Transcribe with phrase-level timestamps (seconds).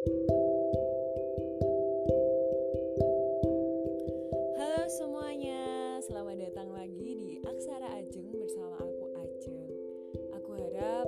[0.00, 0.16] Halo
[4.88, 5.60] semuanya,
[6.08, 9.60] selamat datang lagi di Aksara Ajeng bersama aku Ajeng.
[10.40, 11.04] Aku harap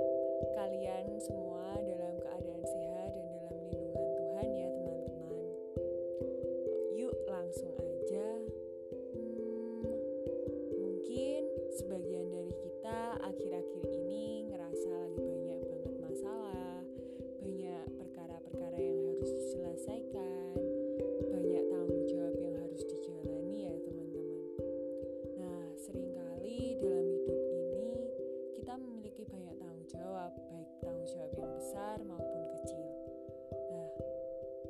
[0.61, 5.41] kalian semua dalam keadaan sehat dan dalam lindungan Tuhan ya teman-teman.
[6.93, 7.73] Yuk langsung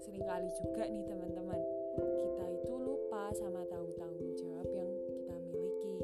[0.03, 1.63] sering kali juga nih teman-teman,
[1.95, 5.97] kita itu lupa sama tanggung-tanggung jawab yang kita miliki.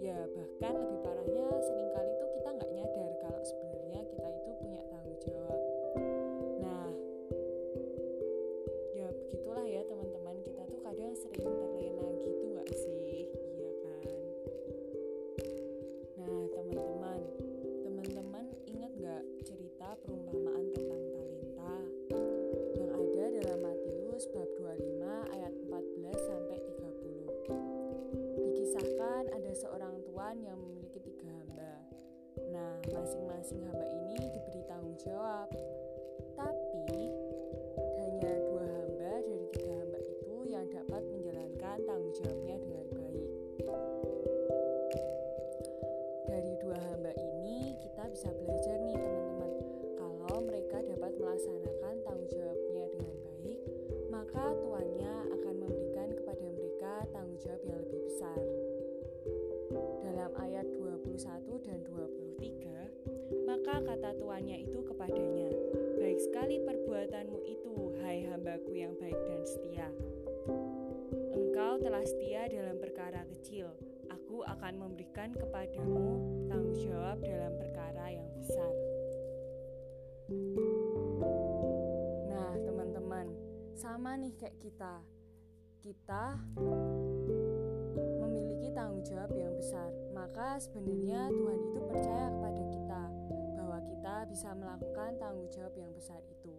[0.00, 4.80] Ya, bahkan lebih parahnya sering kali itu kita nggak nyadar kalau sebenarnya kita itu punya
[4.88, 5.60] tanggung jawab.
[6.64, 6.88] Nah,
[8.96, 9.66] ya begitulah
[30.36, 31.72] yang memiliki tiga hamba.
[32.52, 35.48] Nah masing-masing hamba ini diberi tanggung jawab.
[36.36, 37.00] Tapi
[37.96, 43.30] hanya dua hamba dari tiga hamba itu yang dapat menjalankan tanggung jawabnya dengan baik.
[46.28, 49.52] Dari dua hamba ini kita bisa belajar nih teman-teman,
[49.96, 53.60] kalau mereka dapat melaksanakan tanggung jawabnya dengan baik,
[54.12, 57.87] maka tuannya akan memberikan kepada mereka tanggung jawab yang
[63.68, 65.52] maka kata tuannya itu kepadanya,
[66.00, 69.92] Baik sekali perbuatanmu itu, hai hambaku yang baik dan setia.
[71.36, 73.68] Engkau telah setia dalam perkara kecil,
[74.08, 76.16] aku akan memberikan kepadamu
[76.48, 78.72] tanggung jawab dalam perkara yang besar.
[82.32, 83.36] Nah, teman-teman,
[83.76, 84.96] sama nih kayak kita.
[85.84, 86.40] Kita
[88.16, 92.57] memiliki tanggung jawab yang besar, maka sebenarnya Tuhan itu percaya kepada
[94.18, 96.50] kita bisa melakukan tanggung jawab yang besar itu.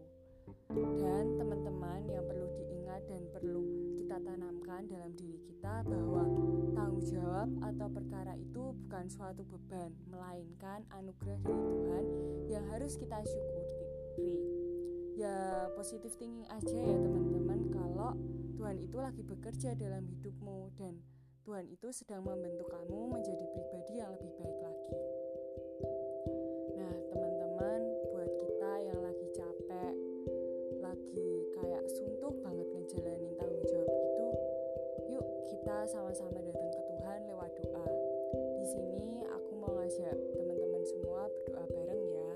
[0.72, 3.68] Dan teman-teman yang perlu diingat dan perlu
[4.00, 6.24] kita tanamkan dalam diri kita bahwa
[6.72, 12.04] tanggung jawab atau perkara itu bukan suatu beban, melainkan anugerah dari Tuhan
[12.48, 13.68] yang harus kita syukuri.
[15.20, 18.16] Ya, positif thinking aja ya teman-teman kalau
[18.56, 20.96] Tuhan itu lagi bekerja dalam hidupmu dan
[21.44, 25.19] Tuhan itu sedang membentuk kamu menjadi pribadi yang lebih baik lagi.
[35.90, 37.86] Sama-sama datang ke Tuhan lewat doa.
[38.62, 42.32] Di sini aku mau ngajak teman-teman semua berdoa bareng ya.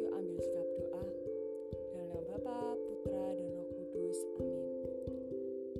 [0.00, 1.04] Yuk ambil sikap doa.
[1.92, 4.18] Dalam nama Bapa, Putra, dan Roh Kudus.
[4.40, 4.64] Amin.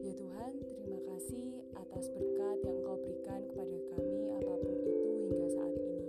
[0.04, 5.48] Ya Tuhan, terima kasih atas berkat yang Engkau berikan kepada kami apa pun itu hingga
[5.56, 6.08] saat ini.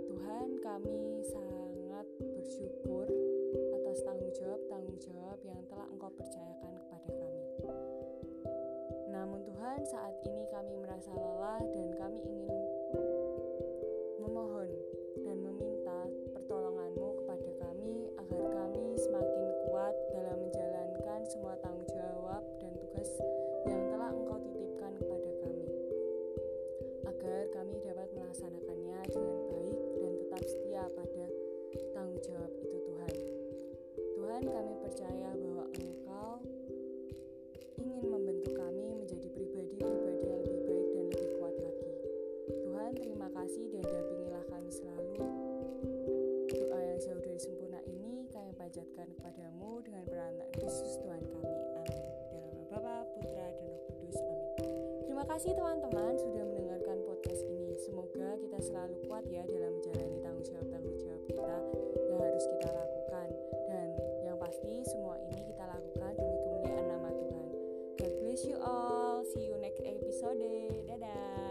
[0.00, 3.04] Tuhan, kami sangat bersyukur
[3.76, 6.43] atas tanggung jawab-tanggung jawab yang telah Engkau percayakan
[9.84, 12.56] Tuhan, saat ini kami merasa lelah dan kami ingin
[14.16, 14.72] memohon
[15.20, 22.72] dan meminta pertolonganmu kepada kami agar kami semakin kuat dalam menjalankan semua tanggung jawab dan
[22.80, 23.12] tugas
[23.68, 25.68] yang telah Engkau titipkan kepada kami.
[27.04, 31.24] Agar kami dapat melaksanakannya dengan baik dan tetap setia pada
[31.92, 33.14] tanggung jawab itu Tuhan.
[34.16, 34.73] Tuhan kami
[43.44, 45.20] kasih dan dampingilah kami selalu.
[46.48, 51.52] Doa yang jauh dari sempurna ini kami panjatkan kepadamu dengan beranak Yesus Tuhan kami.
[51.52, 52.08] Amin.
[52.32, 54.16] Dalam nama Bapa, Putra, dan Roh Kudus.
[54.16, 54.48] Amin.
[55.04, 57.76] Terima kasih teman-teman sudah mendengarkan podcast ini.
[57.84, 61.56] Semoga kita selalu kuat ya dalam menjalani tanggung jawab-tanggung jawab kita
[62.08, 63.28] yang harus kita lakukan.
[63.68, 63.88] Dan
[64.24, 67.48] yang pasti semua ini kita lakukan demi kemuliaan nama Tuhan.
[68.00, 69.20] God bless you all.
[69.36, 70.40] See you next episode.
[70.88, 71.43] Dadah.